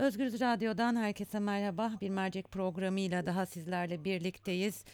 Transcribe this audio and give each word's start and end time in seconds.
Özgürüz 0.00 0.40
Radyo'dan 0.40 0.96
herkese 0.96 1.38
merhaba. 1.38 1.92
Bir 2.00 2.08
mercek 2.08 2.50
programıyla 2.50 3.26
daha 3.26 3.46
sizlerle 3.46 4.04
birlikteyiz. 4.04 4.84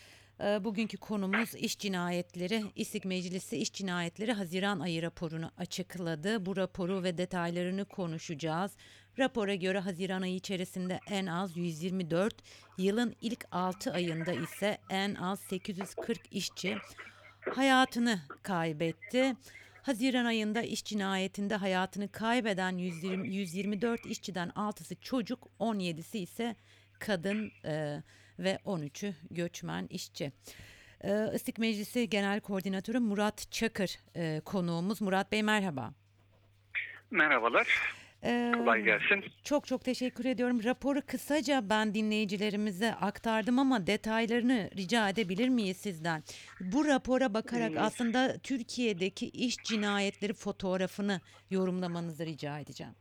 Ee, 0.41 0.65
Bugünkü 0.65 0.97
konumuz 0.97 1.55
iş 1.55 1.79
cinayetleri. 1.79 2.65
İstik 2.77 3.05
Meclisi 3.05 3.57
iş 3.57 3.73
cinayetleri 3.73 4.33
Haziran 4.33 4.81
ayı 4.81 5.03
raporunu 5.03 5.51
açıkladı. 5.59 6.47
Bu 6.47 6.57
raporu 6.57 7.03
ve 7.03 7.19
detaylarını 7.19 7.85
konuşacağız. 7.85 8.73
Rapora 9.19 9.55
göre 9.55 9.79
Haziran 9.79 10.23
ayı 10.23 10.35
içerisinde 10.35 11.01
en 11.11 11.27
az 11.27 11.57
124, 11.57 12.35
yılın 12.79 13.17
ilk 13.21 13.45
6 13.51 13.93
ayında 13.93 14.33
ise 14.33 14.79
en 14.91 15.15
az 15.15 15.41
840 15.41 16.19
işçi 16.31 16.77
hayatını 17.55 18.21
kaybetti. 18.43 19.37
Haziran 19.87 20.25
ayında 20.25 20.63
iş 20.63 20.85
cinayetinde 20.85 21.57
hayatını 21.57 22.13
kaybeden 22.13 22.79
120, 22.79 23.29
124 23.29 24.07
işçiden 24.07 24.49
6'sı 24.49 25.01
çocuk, 25.01 25.49
17'si 25.61 26.19
ise 26.19 26.57
kadın 26.99 27.53
e, 27.65 28.03
ve 28.39 28.59
13'ü 28.67 29.15
göçmen 29.31 29.87
işçi. 29.91 30.33
E, 31.05 31.31
İstik 31.35 31.59
Meclisi 31.59 32.11
Genel 32.11 32.41
Koordinatörü 32.41 32.99
Murat 32.99 33.53
Çakır 33.53 33.99
e, 34.17 34.41
konuğumuz. 34.45 35.01
Murat 35.01 35.33
Bey 35.33 35.43
merhaba. 35.43 35.93
Merhabalar. 37.11 37.67
E, 38.25 38.53
Kolay 38.57 38.83
gelsin. 38.83 39.25
Çok 39.45 39.67
çok 39.67 39.85
teşekkür 39.85 40.25
ediyorum. 40.25 40.65
Raporu 40.65 41.01
kısaca 41.07 41.71
ben 41.71 41.95
dinleyicilerimize 41.95 42.95
aktardım 42.95 43.59
ama 43.59 43.87
detaylarını 43.87 44.71
rica 44.77 45.09
edebilir 45.09 45.49
miyiz 45.49 45.77
sizden? 45.77 46.23
Bu 46.61 46.85
rapora 46.85 47.35
bakarak 47.35 47.71
Evet. 47.71 47.81
aslında 47.81 48.39
Türkiye'deki 48.43 49.29
iş 49.29 49.57
cinayetleri 49.57 50.33
fotoğrafını 50.35 51.21
yorumlamanızı 51.51 52.27
rica 52.27 52.59
edeceğim. 52.59 52.93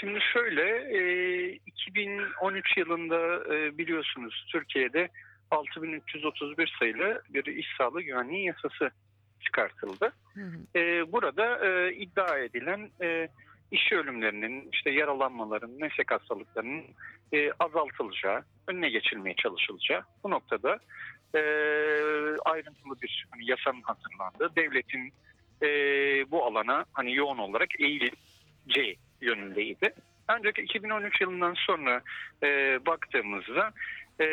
Şimdi 0.00 0.18
şöyle, 0.32 0.62
e, 0.98 1.58
2013 1.66 2.76
yılında 2.76 3.54
e, 3.54 3.78
biliyorsunuz 3.78 4.46
Türkiye'de 4.52 5.08
6331 5.50 6.76
sayılı 6.78 7.22
bir 7.30 7.46
iş 7.46 7.66
sağlığı 7.78 8.02
güvenliği 8.02 8.44
yasası 8.46 8.90
çıkartıldı. 9.40 10.12
Hı 10.34 10.40
hı. 10.40 10.78
E, 10.78 11.12
burada 11.12 11.66
e, 11.66 11.94
iddia 11.94 12.38
edilen 12.38 12.90
e, 13.02 13.28
iş 13.70 13.92
ölümlerinin, 13.92 14.68
işte 14.72 14.90
yaralanmaların, 14.90 15.70
meslek 15.70 16.10
hastalıklarının 16.10 16.84
e, 17.32 17.50
azaltılacağı, 17.58 18.44
önüne 18.66 18.90
geçilmeye 18.90 19.34
çalışılacağı 19.36 20.02
bu 20.24 20.30
noktada 20.30 20.78
e, 21.34 21.40
ayrıntılı 22.44 23.00
bir 23.02 23.26
hani, 23.30 23.50
yasanın 23.50 23.82
hazırlandığı, 23.82 24.56
devletin 24.56 25.12
e, 25.62 25.68
bu 26.30 26.44
alana 26.44 26.84
hani 26.92 27.14
yoğun 27.14 27.38
olarak 27.38 27.80
eğileceği 27.80 28.96
yönündeydi. 29.20 29.94
Ancak 30.28 30.58
2013 30.58 31.20
yılından 31.20 31.54
sonra 31.54 32.02
e, 32.42 32.78
baktığımızda 32.86 33.72
e, 34.20 34.26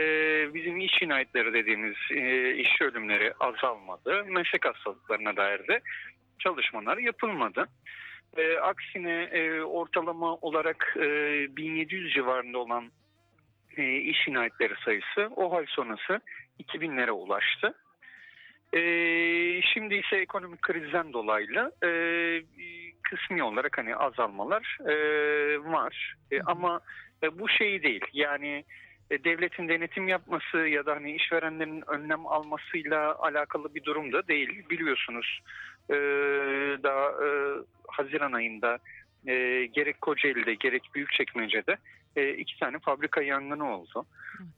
bizim 0.53 0.79
iş 0.79 0.91
cinayetleri 0.99 1.53
dediğimiz 1.53 1.95
e, 2.11 2.53
iş 2.55 2.81
ölümleri 2.81 3.33
azalmadı. 3.39 4.25
Meslek 4.25 4.65
hastalıklarına 4.65 5.35
dair 5.35 5.67
de 5.67 5.81
çalışmalar 6.39 6.97
yapılmadı. 6.97 7.67
E, 8.37 8.57
aksine 8.57 9.29
e, 9.31 9.61
ortalama 9.61 10.35
olarak 10.35 10.95
e, 10.97 11.01
1700 11.57 12.13
civarında 12.13 12.57
olan 12.57 12.91
e, 13.77 13.95
iş 13.95 14.25
cinayetleri 14.25 14.73
sayısı 14.85 15.29
o 15.35 15.51
hal 15.53 15.65
sonrası 15.67 16.19
2000'lere 16.59 17.11
ulaştı. 17.11 17.73
E, 18.73 18.81
şimdi 19.61 19.95
ise 19.95 20.15
ekonomik 20.17 20.61
krizden 20.61 21.13
dolayı 21.13 21.71
e, 21.83 21.89
kısmi 23.03 23.43
olarak 23.43 23.77
hani 23.77 23.95
azalmalar 23.95 24.77
e, 24.85 24.93
var. 25.63 26.15
E, 26.31 26.41
ama 26.41 26.79
e, 27.23 27.39
bu 27.39 27.49
şey 27.49 27.83
değil. 27.83 28.05
Yani 28.13 28.63
e, 29.11 29.23
devletin 29.23 29.67
denetim 29.67 30.07
yapması 30.07 30.57
ya 30.57 30.85
da 30.85 30.95
hani 30.95 31.15
işverenlerin 31.15 31.83
önlem 31.87 32.27
almasıyla 32.27 33.15
alakalı 33.19 33.75
bir 33.75 33.83
durum 33.83 34.13
da 34.13 34.27
değil. 34.27 34.69
Biliyorsunuz 34.69 35.41
e, 35.89 35.95
daha 36.83 37.25
e, 37.25 37.27
Haziran 37.87 38.33
ayında 38.33 38.77
e, 39.27 39.65
gerek 39.65 40.01
Kocaeli'de 40.01 40.53
gerek 40.53 40.83
Büyükçekmece'de 40.95 41.77
e, 42.15 42.33
iki 42.33 42.59
tane 42.59 42.79
fabrika 42.79 43.21
yangını 43.21 43.75
oldu. 43.75 44.05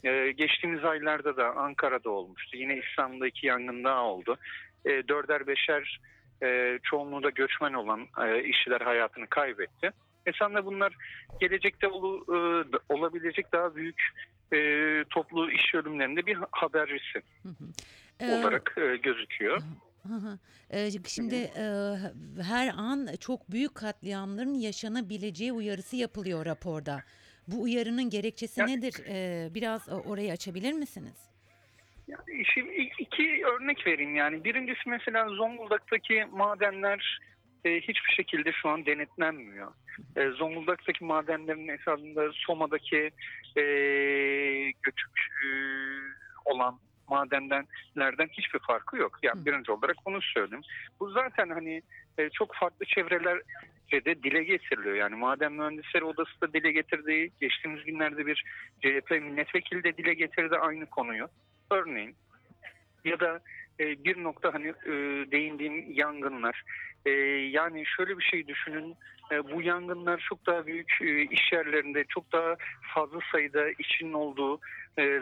E, 0.03 0.31
geçtiğimiz 0.31 0.83
aylarda 0.83 1.37
da 1.37 1.55
Ankara'da 1.55 2.09
olmuştu. 2.09 2.57
Yine 2.57 2.77
İstanbul'da 2.77 3.27
iki 3.27 3.47
yangın 3.47 3.83
daha 3.83 4.03
oldu. 4.03 4.37
E, 4.85 5.07
dörder 5.07 5.47
beşer 5.47 5.99
e, 6.43 6.79
çoğunluğu 6.83 7.23
da 7.23 7.29
göçmen 7.29 7.73
olan 7.73 8.07
e, 8.25 8.43
işçiler 8.43 8.81
hayatını 8.81 9.27
kaybetti. 9.27 9.91
Esasında 10.25 10.65
bunlar 10.65 10.93
gelecekte 11.39 11.87
e, 11.87 11.89
olabilecek 12.89 13.51
daha 13.53 13.75
büyük 13.75 14.01
e, 14.53 14.59
toplu 15.09 15.51
iş 15.51 15.75
ölümlerinde 15.75 16.25
bir 16.25 16.37
habercisi 16.51 17.21
Ee, 18.19 18.33
olarak 18.33 18.75
e, 18.77 18.95
gözüküyor. 18.95 19.61
Ee, 20.69 20.89
Şimdi 21.07 21.35
e, 21.35 21.63
her 22.43 22.67
an 22.77 23.07
çok 23.19 23.51
büyük 23.51 23.75
katliamların 23.75 24.53
yaşanabileceği 24.53 25.51
uyarısı 25.53 25.95
yapılıyor 25.95 26.45
raporda. 26.45 27.03
Bu 27.47 27.61
uyarının 27.61 28.09
gerekçesi 28.09 28.59
Ya- 28.61 28.67
nedir? 28.67 28.93
Ee, 29.07 29.49
Biraz 29.53 29.89
orayı 29.89 30.31
açabilir 30.31 30.73
misiniz? 30.73 31.29
Yani 32.07 32.43
şimdi 32.53 32.71
i- 32.73 32.91
iki 32.99 33.41
örnek 33.45 33.87
vereyim 33.87 34.15
yani. 34.15 34.43
Birincisi 34.43 34.89
mesela 34.89 35.29
Zonguldak'taki 35.29 36.25
madenler 36.31 37.19
e, 37.65 37.75
hiçbir 37.81 38.13
şekilde 38.15 38.51
şu 38.61 38.69
an 38.69 38.85
denetlenmiyor. 38.85 39.73
E, 40.15 40.29
Zonguldak'taki 40.29 41.05
madenlerin 41.05 41.67
esasında 41.67 42.31
Soma'daki 42.33 43.11
e, 43.57 43.61
göçük 44.83 45.11
e, 45.43 45.47
olan 46.45 46.79
madenlerden 47.09 48.27
hiçbir 48.31 48.59
farkı 48.59 48.97
yok. 48.97 49.19
Yani 49.23 49.45
birinci 49.45 49.71
olarak 49.71 49.97
onu 50.05 50.21
söyleyeyim. 50.21 50.63
Bu 50.99 51.09
zaten 51.09 51.49
hani 51.49 51.81
e, 52.17 52.29
çok 52.29 52.55
farklı 52.55 52.85
çevreler 52.85 53.41
de 53.91 54.23
dile 54.23 54.43
getiriliyor. 54.43 54.95
Yani 54.95 55.15
Maden 55.15 55.53
Mühendisleri 55.53 56.03
Odası 56.03 56.41
da 56.41 56.53
dile 56.53 56.71
getirdi. 56.71 57.29
Geçtiğimiz 57.41 57.83
günlerde 57.83 58.25
bir 58.25 58.43
CHP 58.81 59.11
milletvekili 59.11 59.83
de 59.83 59.97
dile 59.97 60.13
getirdi 60.13 60.55
aynı 60.57 60.85
konuyu. 60.85 61.27
Örneğin 61.71 62.15
ya 63.05 63.19
da 63.19 63.39
e, 63.79 64.03
bir 64.03 64.23
nokta 64.23 64.53
hani 64.53 64.67
e, 64.67 64.91
değindiğim 65.31 65.91
yangınlar. 65.91 66.63
Yani 67.49 67.83
şöyle 67.85 68.17
bir 68.17 68.23
şey 68.23 68.47
düşünün. 68.47 68.95
Bu 69.53 69.61
yangınlar 69.61 70.25
çok 70.29 70.45
daha 70.45 70.65
büyük 70.65 71.01
iş 71.31 71.51
yerlerinde 71.51 72.03
çok 72.03 72.31
daha 72.31 72.55
fazla 72.93 73.19
sayıda 73.31 73.69
işin 73.79 74.13
olduğu 74.13 74.59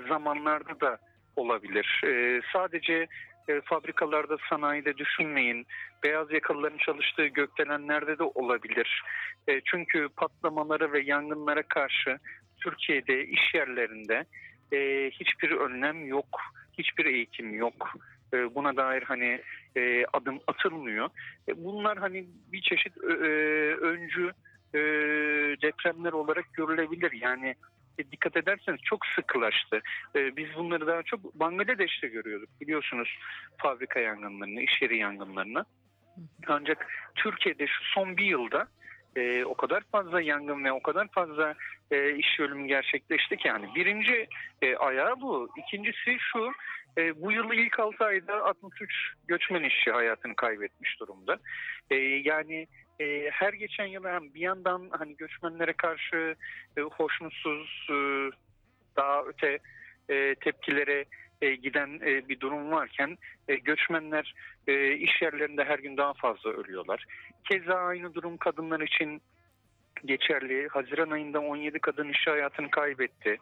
zamanlarda 0.08 0.80
da 0.82 0.98
olabilir. 1.36 2.02
E, 2.06 2.42
sadece 2.54 3.08
e, 3.48 3.62
fabrikalarda, 3.62 4.38
sanayide 4.50 4.98
düşünmeyin. 4.98 5.68
Beyaz 6.04 6.32
yakalıların 6.32 6.78
çalıştığı 6.78 7.26
gökdelenlerde 7.26 8.18
de 8.18 8.24
olabilir. 8.24 9.04
E, 9.48 9.62
çünkü 9.62 10.10
patlamalara 10.18 10.92
ve 10.92 11.02
yangınlara 11.02 11.64
karşı 11.64 12.20
Türkiye'de 12.64 13.26
iş 13.26 13.54
yerlerinde 13.54 14.26
e, 14.74 15.10
hiçbir 15.12 15.52
önlem 15.52 16.06
yok, 16.06 16.40
hiçbir 16.78 17.06
eğitim 17.06 17.54
yok. 17.54 17.94
E, 18.34 18.56
buna 18.56 18.76
dair 18.76 19.04
hani 19.04 19.42
e, 19.78 20.06
adım 20.14 20.40
atılmıyor. 20.48 21.10
E, 21.50 21.64
bunlar 21.64 21.98
hani 21.98 22.26
bir 22.52 22.62
çeşit 22.62 22.98
e, 22.98 23.08
öncü 23.76 24.32
e, 24.74 24.80
depremler 25.62 26.12
olarak 26.12 26.54
görülebilir. 26.54 27.12
Yani 27.22 27.56
dikkat 28.12 28.38
ederseniz 28.38 28.82
çok 28.82 29.06
sıkılaştı. 29.06 29.82
E, 30.16 30.36
biz 30.36 30.56
bunları 30.56 30.88
daha 30.88 31.04
çok 31.04 31.34
Bangladeş'te 31.34 32.08
görüyorduk 32.08 32.50
biliyorsunuz 32.62 33.18
fabrika 33.58 34.00
yangınlarını, 34.00 34.62
iş 34.62 34.82
yeri 34.82 34.98
yangınlarını. 34.98 35.66
Ancak 36.48 36.88
Türkiye'de 37.16 37.68
şu 37.68 37.84
son 37.84 38.18
bir 38.18 38.26
yılda 38.26 38.68
e, 39.16 39.46
o 39.46 39.54
kadar 39.54 39.84
fazla 39.92 40.22
yangın 40.22 40.64
ve 40.64 40.72
o 40.72 40.82
kadar 40.82 41.08
fazla 41.08 41.56
e, 41.92 42.16
iş 42.16 42.40
ölümü 42.40 42.68
gerçekleşti 42.68 43.38
ki 43.38 43.48
yani 43.48 43.76
birinci 43.76 44.28
e, 44.62 44.76
ayağı 44.76 45.22
bu. 45.22 45.50
İkincisi 45.58 46.18
şu 46.20 46.52
e, 46.98 47.22
bu 47.22 47.32
yıl 47.32 47.54
ilk 47.54 47.80
6 47.80 48.06
ayda 48.06 48.46
63 48.46 49.14
göçmen 49.28 49.64
işçi 49.64 49.92
hayatını 49.92 50.36
kaybetmiş 50.36 51.00
durumda. 51.00 51.38
E, 51.92 51.96
yani 51.96 52.68
e, 53.00 53.30
her 53.32 53.54
geçen 53.54 53.86
yıl 53.86 54.06
hem 54.06 54.34
bir 54.34 54.40
yandan 54.40 54.90
hani 54.92 55.18
göçmenlere 55.18 55.74
karşı 55.74 56.36
e, 56.78 56.82
hoşnutsuz 56.82 57.88
e, 57.90 57.96
daha 58.96 59.24
öte 59.24 59.60
e, 60.10 60.36
tepkilere 60.36 61.06
e, 61.42 61.56
giden 61.56 62.00
e, 62.06 62.30
bir 62.30 62.40
durum 62.40 62.72
varken 62.72 63.18
e, 63.48 63.56
göçmenler 63.56 64.34
e, 64.68 64.94
iş 64.94 65.22
yerlerinde 65.22 65.64
her 65.64 65.80
gün 65.80 65.98
daha 65.98 66.14
fazla 66.14 66.50
ölüyorlar. 66.50 67.06
Keza 67.50 67.74
aynı 67.74 68.14
durum 68.14 68.38
kadınlar 68.38 68.80
için 68.80 69.22
geçerli. 70.06 70.68
Haziran 70.68 71.12
ayında 71.12 71.40
17 71.40 71.80
kadın 71.80 72.10
işçi 72.10 72.30
hayatını 72.30 72.72
kaybetti. 72.72 73.38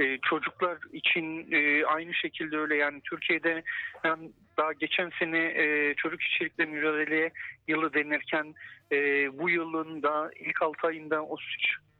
Ee, 0.00 0.18
çocuklar 0.18 0.78
için 0.92 1.52
e, 1.52 1.84
aynı 1.84 2.14
şekilde 2.14 2.58
öyle 2.58 2.76
yani 2.76 3.00
Türkiye'de 3.00 3.62
ben 4.04 4.18
daha 4.56 4.72
geçen 4.72 5.10
sene 5.18 5.38
e, 5.38 5.94
çocuk 5.94 6.22
işçilikle 6.22 6.64
mücadeleye 6.64 7.30
yılı 7.68 7.94
denirken 7.94 8.54
e, 8.92 8.96
bu 9.38 9.50
yılın 9.50 10.02
da 10.02 10.30
ilk 10.40 10.62
6 10.62 10.86
ayında 10.86 11.22
o 11.22 11.36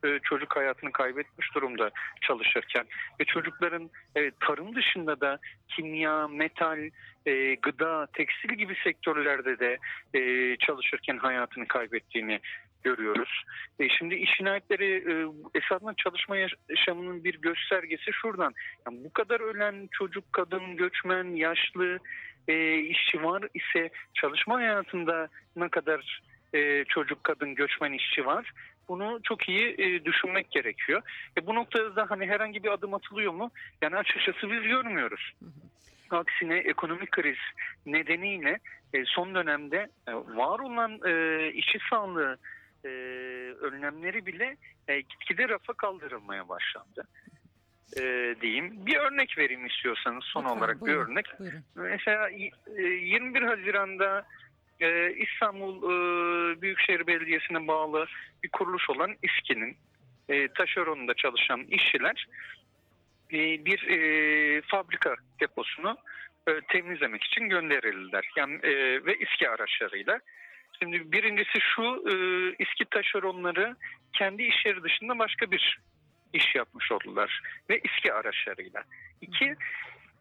e, 0.05 0.19
çocuk 0.23 0.57
hayatını 0.57 0.93
kaybetmiş 0.93 1.55
durumda 1.55 1.91
çalışırken 2.21 2.87
ve 3.21 3.25
çocukların 3.25 3.91
e, 4.17 4.31
tarım 4.41 4.75
dışında 4.75 5.21
da 5.21 5.39
kimya, 5.69 6.29
metal, 6.29 6.91
e, 7.27 7.55
gıda, 7.55 8.07
tekstil 8.13 8.49
gibi 8.49 8.75
sektörlerde 8.85 9.59
de 9.59 9.79
e, 10.15 10.57
çalışırken 10.57 11.17
hayatını 11.17 11.69
kaybettiğini 11.69 12.41
görüyoruz. 12.83 13.45
E, 13.81 13.89
şimdi 13.89 14.15
iş 14.15 14.39
cinayetleri 14.39 14.87
e, 15.13 15.15
esasında 15.59 15.95
çalışma 15.97 16.37
yaş- 16.37 16.55
yaşamının 16.69 17.25
bir 17.25 17.41
göstergesi 17.41 18.13
şuradan. 18.13 18.55
Yani 18.87 19.05
bu 19.05 19.13
kadar 19.13 19.41
ölen 19.41 19.89
çocuk, 19.93 20.33
kadın, 20.33 20.77
göçmen, 20.77 21.25
yaşlı 21.25 21.99
e, 22.49 22.79
işçi 22.79 23.23
var 23.23 23.43
ise 23.55 23.91
çalışma 24.15 24.55
hayatında 24.55 25.29
ne 25.57 25.69
kadar 25.69 26.23
e, 26.55 26.85
çocuk, 26.85 27.25
kadın, 27.25 27.55
göçmen 27.55 27.93
işçi 27.93 28.27
var? 28.27 28.53
Bunu 28.89 29.21
çok 29.23 29.49
iyi 29.49 29.75
e, 29.79 30.05
düşünmek 30.05 30.51
gerekiyor. 30.51 31.03
E, 31.39 31.47
bu 31.47 31.55
noktada 31.55 31.97
da 31.97 32.07
hani 32.09 32.27
herhangi 32.27 32.63
bir 32.63 32.69
adım 32.69 32.95
atılıyor 32.95 33.33
mu? 33.33 33.51
Yani 33.83 33.97
açıkçası 33.97 34.51
biz 34.51 34.63
görmüyoruz. 34.63 35.33
Aksine 36.11 36.59
ekonomik 36.59 37.11
kriz 37.11 37.39
nedeniyle 37.87 38.59
e, 38.95 39.05
son 39.05 39.35
dönemde 39.35 39.89
e, 40.09 40.13
var 40.15 40.59
olan 40.59 41.01
e, 41.07 41.47
işçi 41.53 41.79
sağlığı 41.91 42.39
e, 42.85 42.89
önlemleri 43.61 44.27
bile 44.27 44.57
e, 44.89 45.01
gitgide 45.01 45.49
rafa 45.49 45.73
kaldırılmaya 45.73 46.49
başlandı. 46.49 47.05
E, 47.97 48.35
diyeyim. 48.41 48.87
Bir 48.87 48.97
örnek 48.97 49.39
vereyim 49.39 49.67
istiyorsanız 49.67 50.25
son 50.25 50.43
Lütfen, 50.45 50.57
olarak 50.57 50.77
bir 50.77 50.81
buyurun, 50.81 51.13
örnek. 51.13 51.27
Buyurun. 51.39 51.65
Mesela 51.75 52.31
e, 52.77 52.83
21 52.83 53.43
Haziran'da 53.43 54.27
e, 54.81 55.13
İstanbul 55.13 55.77
e, 55.77 56.63
Büyükşehir 56.63 57.07
Belediyesi'ne 57.07 57.67
bağlı 57.67 58.07
bir 58.43 58.49
kuruluş 58.49 58.91
olan 58.91 59.17
İSKİ'nin 59.23 59.77
e, 60.29 60.49
taşeronunda 60.49 61.15
çalışan 61.15 61.61
işçiler 61.61 62.27
e, 63.33 63.65
bir 63.65 63.89
e, 63.89 64.63
fabrika 64.63 65.15
deposunu 65.41 65.97
e, 66.49 66.61
temizlemek 66.69 67.25
için 67.25 67.49
gönderildiler. 67.49 68.31
Yani 68.37 68.55
e, 68.63 69.05
ve 69.05 69.19
İSKİ 69.19 69.49
araçlarıyla. 69.49 70.21
Şimdi 70.83 71.13
birincisi 71.13 71.61
şu 71.75 71.83
e, 71.83 72.15
İSKİ 72.59 72.85
taşeronları 72.91 73.77
kendi 74.13 74.43
işleri 74.43 74.83
dışında 74.83 75.19
başka 75.19 75.51
bir 75.51 75.79
iş 76.33 76.55
yapmış 76.55 76.93
oldular 76.93 77.41
ve 77.71 77.81
İSKİ 77.85 78.13
araçlarıyla. 78.13 78.83
İki, 79.21 79.57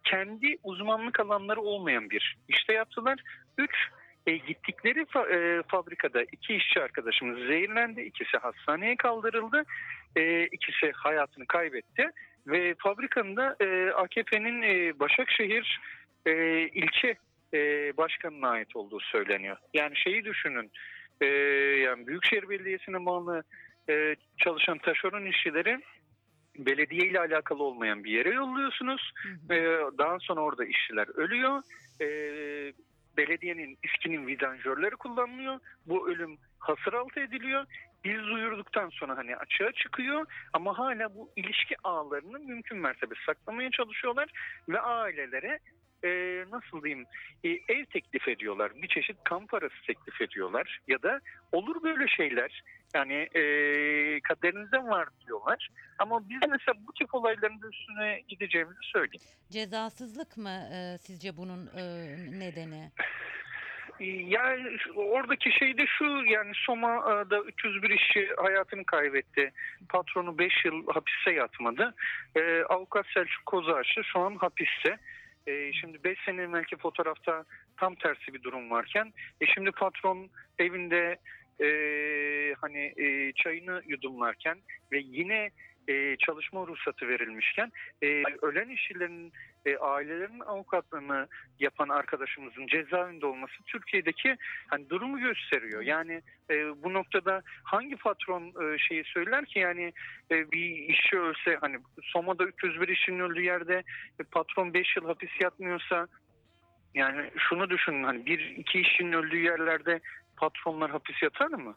kendi 0.03 0.57
uzmanlık 0.63 1.19
alanları 1.19 1.61
olmayan 1.61 2.09
bir 2.09 2.37
işte 2.49 2.73
yaptılar. 2.73 3.19
Üç, 3.57 3.75
e, 4.27 4.37
gittikleri 4.37 4.99
fa- 4.99 5.29
e, 5.35 5.63
fabrikada 5.67 6.23
iki 6.23 6.55
işçi 6.55 6.81
arkadaşımız 6.81 7.37
zehirlendi. 7.39 8.01
İkisi 8.01 8.37
hastaneye 8.37 8.95
kaldırıldı. 8.95 9.63
E, 10.15 10.43
ikisi 10.43 10.91
hayatını 10.91 11.45
kaybetti. 11.47 12.11
Ve 12.47 12.75
fabrikanın 12.79 13.35
da 13.35 13.55
e, 13.61 13.91
AKP'nin 13.91 14.61
e, 14.61 14.99
Başakşehir 14.99 15.79
e, 16.25 16.33
ilçe 16.67 17.15
e, 17.53 17.57
başkanına 17.97 18.49
ait 18.49 18.75
olduğu 18.75 18.99
söyleniyor. 18.99 19.57
Yani 19.73 19.97
şeyi 19.97 20.25
düşünün. 20.25 20.71
E, 21.21 21.25
yani 21.83 22.07
Büyükşehir 22.07 22.49
Belediyesi'ne 22.49 23.05
bağlı 23.05 23.43
e, 23.89 24.15
çalışan 24.37 24.77
taşeron 24.77 25.25
işçileri 25.25 25.79
belediye 26.57 27.07
ile 27.07 27.19
alakalı 27.19 27.63
olmayan 27.63 28.03
bir 28.03 28.11
yere 28.11 28.29
yolluyorsunuz. 28.29 29.11
Hı 29.23 29.29
hı. 29.29 29.53
Ee, 29.53 29.97
daha 29.97 30.19
sonra 30.19 30.41
orada 30.41 30.65
işçiler 30.65 31.07
ölüyor. 31.15 31.61
Ee, 32.01 32.73
belediyenin 33.19 33.77
iskinin 33.83 34.27
vidanjörleri 34.27 34.95
kullanılıyor. 34.95 35.59
Bu 35.85 36.09
ölüm 36.09 36.37
hasır 36.59 36.93
altı 36.93 37.19
ediliyor. 37.19 37.65
Biz 38.03 38.21
duyurduktan 38.21 38.89
sonra 38.89 39.17
hani 39.17 39.35
açığa 39.35 39.71
çıkıyor 39.71 40.25
ama 40.53 40.77
hala 40.77 41.15
bu 41.15 41.29
ilişki 41.35 41.75
ağlarını 41.83 42.39
mümkün 42.39 42.77
mertebe 42.77 43.15
saklamaya 43.25 43.71
çalışıyorlar 43.71 44.29
ve 44.69 44.79
ailelere 44.79 45.59
e, 46.03 46.09
nasıl 46.51 46.83
diyeyim 46.83 47.05
e, 47.43 47.49
ev 47.49 47.85
teklif 47.85 48.27
ediyorlar. 48.27 48.71
Bir 48.75 48.87
çeşit 48.87 49.17
kamp 49.23 49.49
parası 49.49 49.75
teklif 49.87 50.21
ediyorlar 50.21 50.79
ya 50.87 51.03
da 51.03 51.19
olur 51.51 51.83
böyle 51.83 52.07
şeyler 52.07 52.63
yani 52.95 53.13
e, 53.13 53.41
kaderinizde 54.19 54.77
var 54.77 55.07
diyorlar. 55.27 55.69
Ama 55.99 56.29
biz 56.29 56.39
mesela 56.49 56.75
bu 56.87 56.93
tip 56.93 57.15
olayların 57.15 57.61
da 57.61 57.67
üstüne 57.67 58.21
gideceğimizi 58.27 58.79
söyleyeyim. 58.81 59.23
Cezasızlık 59.49 60.37
mı 60.37 60.69
e, 60.73 60.97
sizce 60.97 61.37
bunun 61.37 61.67
e, 61.77 61.83
nedeni? 62.39 62.91
Yani 64.27 64.79
şu- 64.79 64.93
oradaki 64.93 65.51
şey 65.51 65.77
de 65.77 65.85
şu 65.87 66.05
yani 66.05 66.51
Soma'da 66.55 67.39
301 67.43 67.89
işçi 67.89 68.29
hayatını 68.37 68.85
kaybetti. 68.85 69.51
Patronu 69.89 70.37
5 70.37 70.65
yıl 70.65 70.87
hapiste 70.87 71.31
yatmadı. 71.31 71.95
Ee, 72.35 72.63
avukat 72.69 73.05
Selçuk 73.13 73.45
Kozağaçlı 73.45 74.03
şu 74.03 74.19
an 74.19 74.35
hapiste. 74.35 74.97
Ee, 75.47 75.71
şimdi 75.73 76.03
5 76.03 76.19
sene 76.25 76.41
evvelki 76.41 76.77
fotoğrafta 76.77 77.45
tam 77.77 77.95
tersi 77.95 78.33
bir 78.33 78.43
durum 78.43 78.71
varken 78.71 79.13
e 79.41 79.45
şimdi 79.45 79.71
patron 79.71 80.29
evinde 80.59 81.17
e, 81.61 81.69
hani 82.61 82.93
e, 82.97 83.33
çayını 83.33 83.81
yudumlarken 83.87 84.57
ve 84.91 84.99
yine 84.99 85.49
e, 85.87 86.15
çalışma 86.17 86.67
ruhsatı 86.67 87.07
verilmişken 87.07 87.71
e, 88.03 88.23
ölen 88.41 88.69
işçilerin 88.69 89.33
e, 89.69 89.77
ailelerin 89.77 90.39
avukatlığını 90.39 91.27
yapan 91.59 91.89
arkadaşımızın 91.89 92.67
cezaevinde 92.67 93.25
olması 93.25 93.53
Türkiye'deki 93.65 94.37
hani 94.67 94.89
durumu 94.89 95.19
gösteriyor. 95.19 95.81
Yani 95.81 96.21
e, 96.49 96.83
bu 96.83 96.93
noktada 96.93 97.41
hangi 97.63 97.95
patron 97.95 98.73
e, 98.73 98.77
şeyi 98.77 99.03
söyler 99.03 99.45
ki 99.45 99.59
yani 99.59 99.93
e, 100.31 100.51
bir 100.51 100.75
işçi 100.75 101.19
ölse 101.19 101.57
hani 101.61 101.79
Soma'da 102.03 102.43
301 102.43 102.87
işçinin 102.87 103.19
öldüğü 103.19 103.43
yerde 103.43 103.83
e, 104.19 104.23
patron 104.31 104.73
5 104.73 104.97
yıl 104.97 105.05
hapis 105.05 105.31
yatmıyorsa 105.41 106.07
yani 106.93 107.31
şunu 107.37 107.69
düşünün 107.69 108.03
hani 108.03 108.25
bir 108.25 108.39
iki 108.39 108.79
işçinin 108.79 109.13
öldüğü 109.13 109.43
yerlerde 109.43 109.99
patronlar 110.37 110.91
hapis 110.91 111.23
yatar 111.23 111.47
mı 111.47 111.75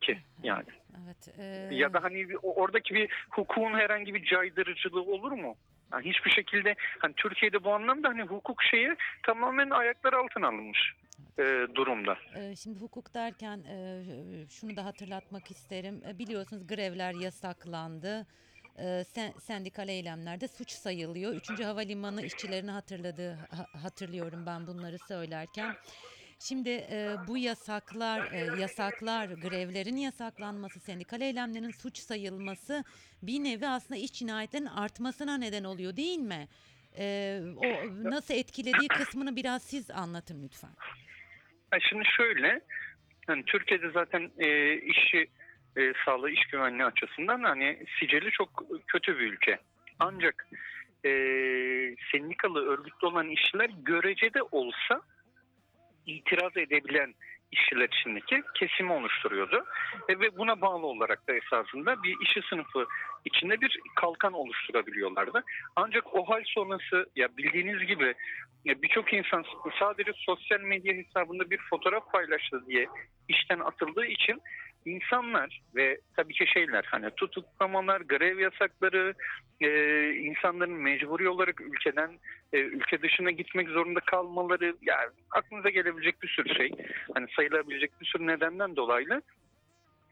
ki 0.00 0.18
yani 0.42 0.64
Evet. 1.04 1.38
e, 1.38 1.74
ya 1.74 1.92
da 1.92 2.02
hani 2.02 2.26
oradaki 2.42 2.94
bir 2.94 3.10
hukukun 3.30 3.74
herhangi 3.78 4.14
bir 4.14 4.24
caydırıcılığı 4.24 5.02
olur 5.02 5.32
mu? 5.32 5.56
Yani 5.92 6.04
hiçbir 6.10 6.30
şekilde 6.30 6.74
hani 6.98 7.14
Türkiye'de 7.16 7.64
bu 7.64 7.72
anlamda 7.74 8.08
hani 8.08 8.22
hukuk 8.22 8.62
şeyi 8.62 8.88
tamamen 9.22 9.70
ayaklar 9.70 10.12
altına 10.12 10.48
alınmış 10.48 10.94
e, 11.38 11.42
durumda. 11.74 12.18
e, 12.36 12.56
şimdi 12.56 12.80
hukuk 12.80 13.14
derken 13.14 13.58
e, 13.58 14.02
şunu 14.50 14.76
da 14.76 14.84
hatırlatmak 14.84 15.50
isterim. 15.50 16.02
Biliyorsunuz 16.18 16.66
grevler 16.66 17.12
yasaklandı. 17.12 18.26
E, 18.78 19.04
sen, 19.04 19.32
sendikal 19.32 19.88
eylemlerde 19.88 20.48
suç 20.48 20.70
sayılıyor. 20.70 21.34
Üçüncü 21.34 21.64
Havalimanı 21.64 22.22
işçilerini 22.22 22.70
hatırladı, 22.70 23.34
ha- 23.34 23.80
hatırlıyorum 23.82 24.46
ben 24.46 24.66
bunları 24.66 24.98
söylerken. 24.98 25.74
Şimdi 26.40 26.68
e, 26.68 27.16
bu 27.28 27.38
yasaklar, 27.38 28.32
e, 28.32 28.60
yasaklar, 28.60 29.26
grevlerin 29.28 29.96
yasaklanması, 29.96 30.80
sendikal 30.80 31.20
eylemlerin 31.20 31.70
suç 31.70 31.98
sayılması 31.98 32.84
bir 33.22 33.44
nevi 33.44 33.66
aslında 33.68 34.00
iş 34.00 34.12
cinayetlerinin 34.12 34.68
artmasına 34.68 35.38
neden 35.38 35.64
oluyor 35.64 35.96
değil 35.96 36.18
mi? 36.18 36.48
E, 36.98 37.40
o 37.56 37.66
nasıl 38.10 38.34
etkilediği 38.34 38.88
kısmını 38.88 39.36
biraz 39.36 39.62
siz 39.62 39.90
anlatın 39.90 40.42
lütfen. 40.42 40.70
Şimdi 41.80 42.04
şöyle 42.16 42.60
hani 43.26 43.44
Türkiye'de 43.44 43.90
zaten 43.90 44.30
e, 44.38 44.74
işçi 44.74 45.26
e, 45.76 45.92
sağlığı 46.04 46.30
iş 46.30 46.46
güvenliği 46.46 46.84
açısından 46.84 47.42
hani 47.42 47.84
sicili 47.98 48.30
çok 48.30 48.62
kötü 48.86 49.18
bir 49.18 49.32
ülke. 49.32 49.58
Ancak 49.98 50.46
e, 51.04 51.10
sendikalı 52.12 52.66
örgütlü 52.66 53.06
olan 53.06 53.28
işçiler 53.28 53.70
görecede 53.82 54.42
olsa 54.42 55.02
itiraz 56.08 56.56
edebilen 56.56 57.14
işçiler 57.52 57.88
içindeki 57.88 58.42
kesimi 58.54 58.92
oluşturuyordu. 58.92 59.64
E, 60.08 60.20
ve 60.20 60.36
buna 60.38 60.60
bağlı 60.60 60.86
olarak 60.86 61.28
da 61.28 61.32
esasında 61.32 62.02
bir 62.02 62.16
işçi 62.22 62.40
sınıfı 62.42 62.86
içinde 63.24 63.60
bir 63.60 63.80
kalkan 63.96 64.32
oluşturabiliyorlardı. 64.32 65.42
Ancak 65.76 66.14
o 66.14 66.24
hal 66.24 66.42
sonrası 66.46 67.06
ya 67.16 67.28
bildiğiniz 67.36 67.86
gibi 67.86 68.14
ya 68.64 68.82
birçok 68.82 69.12
insan 69.12 69.44
sadece 69.78 70.12
sosyal 70.16 70.60
medya 70.60 70.94
hesabında 70.94 71.50
bir 71.50 71.58
fotoğraf 71.70 72.12
paylaştı 72.12 72.66
diye 72.66 72.86
işten 73.28 73.58
atıldığı 73.58 74.06
için 74.06 74.42
insanlar 74.84 75.60
ve 75.74 75.98
tabii 76.16 76.34
ki 76.34 76.46
şeyler 76.46 76.84
hani 76.84 77.10
tutuklamalar, 77.10 78.00
grev 78.00 78.38
yasakları, 78.38 79.14
e, 79.60 79.68
insanların 80.10 80.82
mecburi 80.82 81.28
olarak 81.28 81.60
ülkeden 81.60 82.18
e, 82.52 82.58
ülke 82.58 83.02
dışına 83.02 83.30
gitmek 83.30 83.68
zorunda 83.68 84.00
kalmaları 84.00 84.76
yani 84.82 85.10
aklınıza 85.30 85.70
gelebilecek 85.70 86.22
bir 86.22 86.28
sürü 86.28 86.54
şey 86.54 86.70
hani 87.14 87.26
sayılabilecek 87.36 88.00
bir 88.00 88.06
sürü 88.06 88.26
nedenden 88.26 88.76
dolayı 88.76 89.22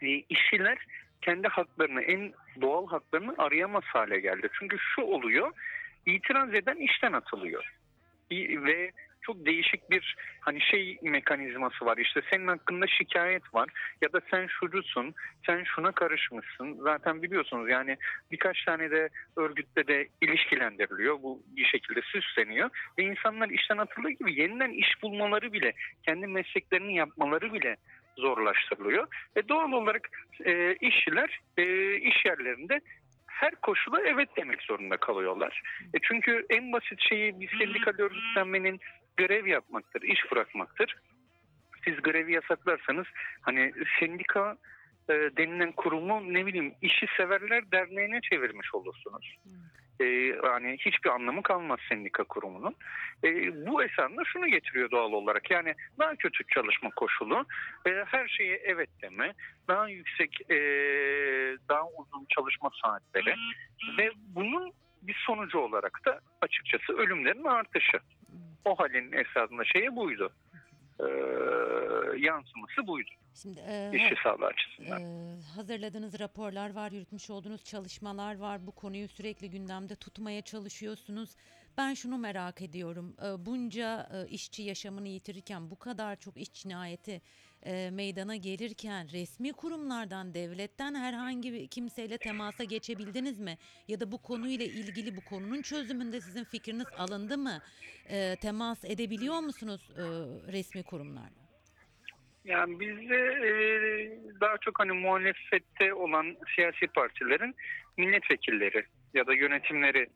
e, 0.03 0.07
işçiler 0.07 0.79
kendi 1.23 1.49
haklarını, 1.49 2.03
en 2.03 2.33
doğal 2.61 2.87
haklarını 2.87 3.35
arayamaz 3.39 3.85
hale 3.85 4.21
geldi. 4.21 4.49
Çünkü 4.59 4.77
şu 4.79 5.03
oluyor, 5.03 5.53
itiraz 6.07 6.55
eden 6.55 6.77
işten 6.77 7.13
atılıyor. 7.13 7.73
Ve 8.31 8.93
çok 9.27 9.47
değişik 9.47 9.91
bir 9.91 10.17
hani 10.41 10.61
şey 10.61 10.99
mekanizması 11.03 11.87
var. 11.87 11.97
İşte 11.97 12.21
senin 12.31 12.47
hakkında 12.47 12.87
şikayet 12.87 13.55
var 13.55 13.69
ya 14.03 14.13
da 14.13 14.21
sen 14.31 14.47
şucusun, 14.47 15.15
sen 15.47 15.65
şuna 15.65 15.93
karışmışsın. 15.93 16.79
Zaten 16.83 17.23
biliyorsunuz 17.23 17.71
yani 17.71 17.97
birkaç 18.31 18.65
tane 18.65 18.91
de 18.91 19.09
örgütte 19.37 19.87
de 19.87 20.09
ilişkilendiriliyor. 20.21 21.23
Bu 21.23 21.43
bir 21.57 21.65
şekilde 21.65 22.01
süsleniyor. 22.03 22.71
Ve 22.99 23.03
insanlar 23.03 23.49
işten 23.49 23.79
atıldığı 23.79 24.11
gibi 24.11 24.41
yeniden 24.41 24.71
iş 24.71 25.03
bulmaları 25.03 25.53
bile, 25.53 25.73
kendi 26.03 26.27
mesleklerini 26.27 26.97
yapmaları 26.97 27.53
bile 27.53 27.77
zorlaştırılıyor. 28.17 29.07
Ve 29.37 29.49
doğal 29.49 29.73
olarak 29.73 30.09
e, 30.45 30.75
işçiler 30.75 31.41
e, 31.57 31.95
iş 31.97 32.25
yerlerinde 32.25 32.81
her 33.27 33.55
koşula 33.55 34.01
evet 34.01 34.29
demek 34.37 34.63
zorunda 34.63 34.97
kalıyorlar. 34.97 35.63
E 35.95 35.99
çünkü 36.03 36.47
en 36.51 36.73
basit 36.73 37.01
şeyi 37.09 37.41
bir 37.41 37.59
sendikal 37.59 37.99
örgütlenmenin 37.99 38.81
görev 39.17 39.47
yapmaktır, 39.47 40.03
iş 40.03 40.33
bırakmaktır. 40.33 40.97
Siz 41.85 42.03
grevi 42.03 42.33
yasaklarsanız 42.33 43.07
hani 43.41 43.73
sendika 44.01 44.57
e, 45.09 45.13
denilen 45.13 45.73
kurumu 45.73 46.35
ne 46.35 46.47
bileyim 46.47 46.75
işi 46.83 47.07
severler 47.17 47.71
derneğine 47.73 48.21
çevirmiş 48.21 48.75
olursunuz. 48.75 49.37
E, 50.01 50.05
yani 50.45 50.77
hiçbir 50.81 51.11
anlamı 51.11 51.43
kalmaz 51.43 51.79
sendika 51.89 52.25
kurumunun. 52.25 52.75
E, 53.25 53.31
bu 53.67 53.85
esasında 53.85 54.25
şunu 54.25 54.47
getiriyor 54.47 54.91
doğal 54.91 55.13
olarak. 55.13 55.51
Yani 55.51 55.75
daha 55.99 56.17
kötü 56.17 56.45
çalışma 56.55 56.91
koşulu, 56.91 57.45
e, 57.87 57.91
her 58.07 58.29
şeye 58.29 58.57
evet 58.65 58.91
deme, 59.03 59.33
daha 59.69 59.89
yüksek, 59.89 60.51
e, 60.51 60.57
daha 61.69 61.87
uzun 61.89 62.27
çalışma 62.29 62.71
saatleri 62.83 63.35
ve 63.99 64.11
bunun 64.17 64.73
bir 65.03 65.17
sonucu 65.27 65.59
olarak 65.59 66.01
da 66.07 66.21
açıkçası 66.41 66.93
ölümlerin 66.93 67.45
artışı. 67.45 67.99
O 68.67 68.75
halin 68.75 69.13
esasında 69.13 69.65
şeyi 69.65 69.97
buydu. 69.97 70.33
E, 71.01 71.07
yansıması 72.19 72.87
buydu 72.87 73.11
Şimdi 73.43 73.61
e, 73.69 73.91
işçi 73.95 74.15
sağlığı 74.23 74.47
açısından. 74.47 75.01
Ee, 75.01 75.41
hazırladığınız 75.57 76.21
raporlar 76.21 76.75
var, 76.75 76.93
yürütmüş 76.93 77.31
olduğunuz 77.31 77.65
çalışmalar 77.65 78.39
var. 78.39 78.67
Bu 78.67 78.73
konuyu 78.73 79.09
sürekli 79.09 79.51
gündemde 79.51 79.97
tutmaya 79.97 80.43
çalışıyorsunuz. 80.43 81.37
Ben 81.79 81.95
şunu 81.95 82.19
merak 82.19 82.63
ediyorum. 82.63 83.17
Ee, 83.23 83.47
bunca 83.47 84.09
e, 84.13 84.29
işçi 84.29 84.63
yaşamını 84.63 85.09
yitirirken, 85.09 85.71
bu 85.71 85.79
kadar 85.79 86.17
çok 86.17 86.37
iş 86.37 86.53
cinayeti 86.53 87.23
e, 87.63 87.91
meydana 87.91 88.37
gelirken 88.37 89.09
resmi 89.13 89.53
kurumlardan, 89.53 90.35
devletten 90.35 90.95
herhangi 90.95 91.53
bir 91.53 91.69
kimseyle 91.69 92.19
temasa 92.19 92.65
geçebildiniz 92.65 93.41
mi? 93.41 93.59
Ya 93.89 94.01
da 94.01 94.13
bu 94.13 94.23
konuyla 94.23 94.67
ilgili 94.67 95.17
bu 95.17 95.21
konunun 95.21 95.63
çözümünde 95.63 96.21
sizin 96.21 96.45
fikriniz 96.45 96.87
alındı 96.99 97.39
mı? 97.39 97.59
E, 98.11 98.37
temas 98.43 98.85
edebiliyor 98.85 99.41
musunuz 99.41 99.91
e, 99.97 100.03
resmi 100.53 100.83
kurumlarla? 100.83 101.47
Yani 102.45 102.81
bizde 102.81 103.17
e, 103.17 103.51
daha 104.41 104.59
çok 104.59 104.79
hani 104.79 104.93
muhalefette 104.93 105.95
olan 105.95 106.37
siyasi 106.55 106.87
partilerin 106.87 107.55
milletvekilleri 107.97 108.85
ya 109.15 109.27
da 109.27 109.35
yönetimleri 109.35 110.07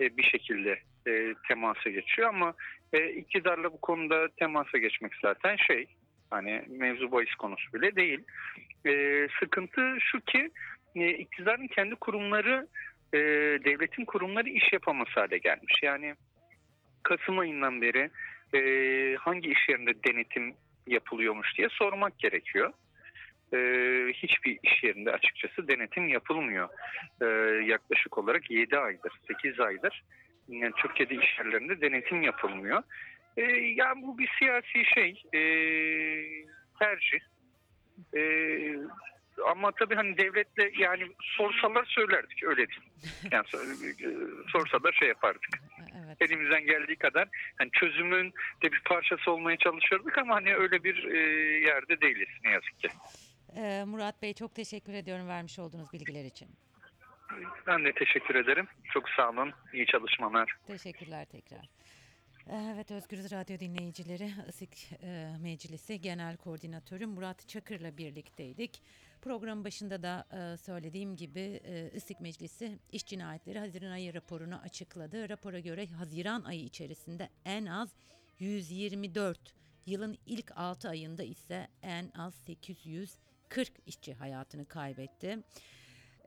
e, 0.00 0.16
bir 0.16 0.22
şekilde 0.22 0.78
e, 1.06 1.34
temasa 1.48 1.90
geçiyor 1.90 2.28
ama 2.28 2.54
e, 2.92 3.08
iktidarla 3.08 3.72
bu 3.72 3.80
konuda 3.80 4.28
temasa 4.28 4.78
geçmek 4.78 5.12
zaten 5.22 5.56
şey 5.56 5.86
hani 6.30 6.62
mevzu 6.68 7.12
bahis 7.12 7.34
konusu 7.34 7.72
bile 7.72 7.96
değil. 7.96 8.24
E, 8.86 9.26
sıkıntı 9.40 9.96
şu 10.00 10.20
ki 10.20 10.50
e, 10.96 11.10
iktidarın 11.10 11.66
kendi 11.66 11.94
kurumları 11.94 12.66
e, 13.12 13.18
devletin 13.64 14.04
kurumları 14.04 14.48
iş 14.48 14.72
yapamaz 14.72 15.08
hale 15.08 15.38
gelmiş. 15.38 15.82
Yani 15.82 16.14
Kasım 17.02 17.38
ayından 17.38 17.82
beri 17.82 18.10
e, 18.54 18.60
hangi 19.16 19.50
iş 19.50 19.68
yerinde 19.68 20.04
denetim 20.04 20.54
yapılıyormuş 20.86 21.58
diye 21.58 21.68
sormak 21.70 22.18
gerekiyor. 22.18 22.72
Ee, 23.54 24.06
hiçbir 24.14 24.58
iş 24.62 24.84
yerinde 24.84 25.12
açıkçası 25.12 25.68
denetim 25.68 26.08
yapılmıyor. 26.08 26.68
Ee, 27.22 27.26
yaklaşık 27.66 28.18
olarak 28.18 28.50
7 28.50 28.78
aydır, 28.78 29.12
8 29.28 29.60
aydır 29.60 30.04
yani 30.48 30.72
Türkiye'de 30.76 31.14
iş 31.14 31.38
yerlerinde 31.38 31.80
denetim 31.80 32.22
yapılmıyor. 32.22 32.82
Ee, 33.38 33.42
yani 33.76 34.02
bu 34.02 34.18
bir 34.18 34.30
siyasi 34.38 34.84
şey, 34.94 35.22
ee, 35.34 35.40
tercih. 36.78 37.18
Ee, 38.16 38.76
ama 39.50 39.72
tabii 39.72 39.94
hani 39.94 40.18
devletle 40.18 40.70
yani 40.78 41.04
sorsalar 41.20 41.84
söylerdik 41.84 42.42
öyle 42.44 42.56
değil. 42.68 42.80
Yani 43.32 43.46
sor- 43.46 44.48
sorsalar 44.52 44.92
şey 44.92 45.08
yapardık 45.08 45.48
Evet. 46.04 46.22
elimizden 46.22 46.66
geldiği 46.66 46.96
kadar 46.96 47.28
hani 47.58 47.70
çözümün 47.70 48.32
de 48.62 48.72
bir 48.72 48.82
parçası 48.84 49.30
olmaya 49.32 49.56
çalışıyorduk 49.56 50.18
ama 50.18 50.34
hani 50.34 50.54
öyle 50.54 50.84
bir 50.84 51.04
e, 51.04 51.18
yerde 51.66 52.00
değiliz 52.00 52.28
ne 52.44 52.50
yazık 52.50 52.78
ki. 52.80 52.88
Ee, 53.56 53.84
Murat 53.86 54.22
Bey 54.22 54.34
çok 54.34 54.54
teşekkür 54.54 54.92
ediyorum 54.92 55.28
vermiş 55.28 55.58
olduğunuz 55.58 55.92
bilgiler 55.92 56.24
için. 56.24 56.48
Ben 57.66 57.84
de 57.84 57.92
teşekkür 57.92 58.34
ederim. 58.34 58.68
Çok 58.92 59.08
sağ 59.10 59.30
olun. 59.30 59.52
İyi 59.72 59.86
çalışmalar. 59.86 60.52
Teşekkürler 60.66 61.24
tekrar. 61.32 61.77
Evet 62.52 62.90
Özgürüz 62.90 63.32
Radyo 63.32 63.60
dinleyicileri 63.60 64.32
ISİK 64.48 64.90
e, 65.02 65.36
Meclisi 65.40 66.00
Genel 66.00 66.36
Koordinatörü 66.36 67.06
Murat 67.06 67.48
Çakır'la 67.48 67.98
birlikteydik. 67.98 68.82
Programın 69.22 69.64
başında 69.64 70.02
da 70.02 70.26
e, 70.32 70.56
söylediğim 70.56 71.16
gibi 71.16 71.60
e, 71.64 71.90
ISİK 71.94 72.20
Meclisi 72.20 72.78
iş 72.92 73.06
cinayetleri 73.06 73.58
Haziran 73.58 73.90
ayı 73.90 74.14
raporunu 74.14 74.56
açıkladı. 74.56 75.28
Rapora 75.28 75.60
göre 75.60 75.86
Haziran 75.86 76.44
ayı 76.44 76.64
içerisinde 76.64 77.28
en 77.44 77.66
az 77.66 77.88
124, 78.38 79.54
yılın 79.86 80.18
ilk 80.26 80.52
6 80.56 80.88
ayında 80.88 81.22
ise 81.22 81.68
en 81.82 82.10
az 82.18 82.34
840 82.34 83.72
işçi 83.86 84.14
hayatını 84.14 84.64
kaybetti. 84.64 85.38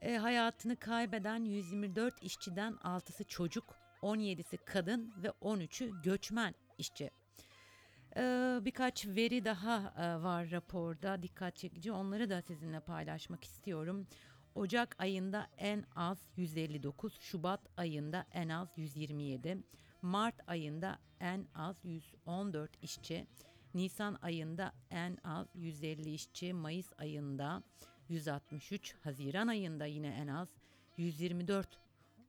E, 0.02 0.18
hayatını 0.18 0.76
kaybeden 0.76 1.46
124 1.46 2.24
işçiden 2.24 2.74
6'sı 2.74 3.24
çocuk, 3.24 3.81
17'si 4.02 4.58
kadın 4.66 5.14
ve 5.24 5.28
13'ü 5.28 6.02
göçmen 6.02 6.56
işçi. 6.78 7.10
E, 8.18 8.22
birkaç 8.62 9.08
veri 9.08 9.46
daha 9.46 9.94
e, 9.98 10.24
var 10.24 10.52
raporda 10.52 11.24
dikkat 11.24 11.56
çekici. 11.56 11.92
Onları 11.92 12.30
da 12.30 12.42
sizinle 12.42 12.80
paylaşmak 12.80 13.44
istiyorum. 13.44 14.08
Ocak 14.56 14.96
ayında 15.00 15.48
en 15.58 15.86
az 15.96 16.18
159, 16.38 17.20
Şubat 17.20 17.62
ayında 17.78 18.26
en 18.32 18.50
az 18.50 18.70
127, 18.78 19.58
Mart 20.02 20.36
ayında 20.48 21.00
en 21.20 21.48
az 21.56 21.86
114 21.86 22.84
işçi, 22.84 23.28
Nisan 23.74 24.18
ayında 24.22 24.74
en 24.90 25.18
az 25.24 25.48
150 25.56 26.14
işçi, 26.14 26.54
Mayıs 26.54 26.94
ayında 26.98 27.64
163, 28.10 28.96
Haziran 29.04 29.48
ayında 29.48 29.86
yine 29.86 30.08
en 30.08 30.28
az 30.28 30.50
124 30.98 31.80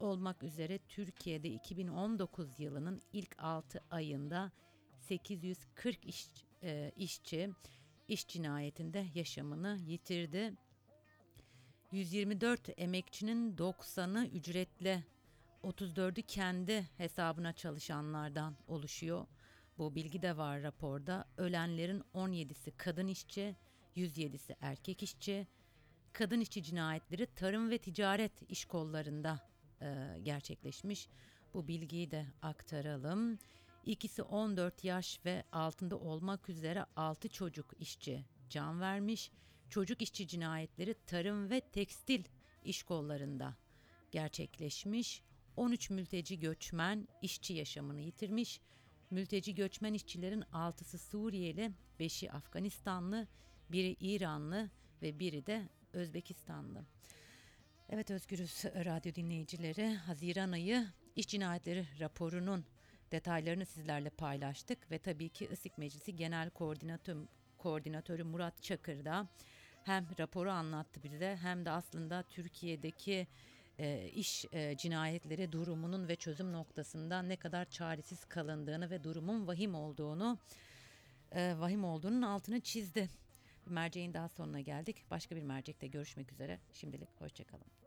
olmak 0.02 0.42
üzere 0.42 0.78
Türkiye'de 0.88 1.48
2019 1.48 2.60
yılının 2.60 3.02
ilk 3.12 3.42
6 3.42 3.80
ayında 3.90 4.52
840 5.00 6.04
iş, 6.04 6.28
e, 6.62 6.92
işçi 6.96 7.50
iş 8.08 8.28
cinayetinde 8.28 9.06
yaşamını 9.14 9.78
yitirdi. 9.86 10.54
124 11.92 12.70
emekçinin 12.76 13.56
90'ı 13.56 14.26
ücretli, 14.26 15.04
34'ü 15.62 16.22
kendi 16.22 16.88
hesabına 16.96 17.52
çalışanlardan 17.52 18.56
oluşuyor. 18.66 19.26
Bu 19.78 19.94
bilgi 19.94 20.22
de 20.22 20.36
var 20.36 20.62
raporda. 20.62 21.28
Ölenlerin 21.36 22.02
17'si 22.14 22.72
kadın 22.76 23.06
işçi, 23.06 23.56
107'si 23.96 24.56
erkek 24.60 25.02
işçi. 25.02 25.46
Kadın 26.12 26.40
işçi 26.40 26.62
cinayetleri 26.62 27.26
tarım 27.26 27.70
ve 27.70 27.78
ticaret 27.78 28.50
iş 28.50 28.64
kollarında 28.64 29.51
e, 29.82 30.18
gerçekleşmiş. 30.22 31.08
Bu 31.54 31.68
bilgiyi 31.68 32.10
de 32.10 32.26
aktaralım. 32.42 33.38
İkisi 33.86 34.22
14 34.22 34.84
yaş 34.84 35.20
ve 35.24 35.44
altında 35.52 35.98
olmak 35.98 36.48
üzere 36.48 36.86
6 36.96 37.28
çocuk 37.28 37.74
işçi 37.78 38.24
can 38.48 38.80
vermiş. 38.80 39.30
Çocuk 39.68 40.02
işçi 40.02 40.28
cinayetleri 40.28 40.94
tarım 41.06 41.50
ve 41.50 41.60
tekstil 41.60 42.24
iş 42.64 42.82
kollarında 42.82 43.56
gerçekleşmiş. 44.10 45.22
13 45.56 45.90
mülteci 45.90 46.40
göçmen 46.40 47.08
işçi 47.22 47.54
yaşamını 47.54 48.00
yitirmiş. 48.00 48.60
Mülteci 49.10 49.54
göçmen 49.54 49.94
işçilerin 49.94 50.42
6'sı 50.42 50.98
Suriyeli, 50.98 51.72
5'i 52.00 52.30
Afganistanlı, 52.30 53.28
biri 53.70 53.96
İranlı 54.00 54.70
ve 55.02 55.18
biri 55.18 55.46
de 55.46 55.68
Özbekistanlı. 55.92 56.84
Evet 57.94 58.10
Özgürüz 58.10 58.64
Radyo 58.64 59.14
dinleyicileri 59.14 59.94
Haziran 59.94 60.52
ayı 60.52 60.86
iş 61.16 61.28
cinayetleri 61.28 61.86
raporunun 62.00 62.64
detaylarını 63.12 63.66
sizlerle 63.66 64.10
paylaştık 64.10 64.90
ve 64.90 64.98
tabii 64.98 65.28
ki 65.28 65.48
ISİK 65.52 65.78
Meclisi 65.78 66.16
Genel 66.16 66.50
Koordinatör, 66.50 67.16
Koordinatörü 67.58 68.24
Murat 68.24 68.62
Çakır 68.62 69.04
da 69.04 69.28
hem 69.84 70.06
raporu 70.18 70.50
anlattı 70.50 71.02
bize 71.02 71.38
hem 71.42 71.64
de 71.64 71.70
aslında 71.70 72.22
Türkiye'deki 72.22 73.26
e, 73.78 74.08
iş 74.08 74.44
e, 74.52 74.76
cinayetleri 74.76 75.52
durumunun 75.52 76.08
ve 76.08 76.16
çözüm 76.16 76.52
noktasında 76.52 77.22
ne 77.22 77.36
kadar 77.36 77.64
çaresiz 77.70 78.24
kalındığını 78.24 78.90
ve 78.90 79.04
durumun 79.04 79.46
vahim 79.46 79.74
olduğunu 79.74 80.38
e, 81.32 81.54
vahim 81.58 81.84
olduğunun 81.84 82.22
altını 82.22 82.60
çizdi. 82.60 83.08
Bir 83.66 83.70
merceğin 83.70 84.14
daha 84.14 84.28
sonuna 84.28 84.60
geldik. 84.60 85.04
Başka 85.10 85.36
bir 85.36 85.42
mercekte 85.42 85.86
görüşmek 85.86 86.32
üzere. 86.32 86.58
Şimdilik 86.72 87.20
hoşçakalın. 87.20 87.81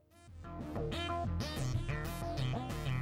Música 2.51 2.94